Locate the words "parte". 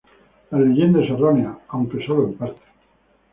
2.33-2.63